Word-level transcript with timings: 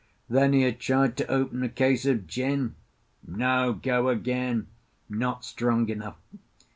Then 0.27 0.53
he 0.53 0.63
had 0.63 0.79
tried 0.79 1.15
to 1.17 1.27
open 1.29 1.61
a 1.61 1.69
case 1.69 2.07
of 2.07 2.25
gin. 2.25 2.73
No 3.23 3.71
go 3.73 4.09
again: 4.09 4.65
not 5.07 5.45
strong 5.45 5.89
enough. 5.89 6.17